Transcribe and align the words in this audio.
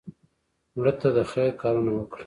مړه 0.75 0.93
ته 1.01 1.07
د 1.17 1.19
خیر 1.31 1.51
کارونه 1.61 1.91
وکړه 1.93 2.19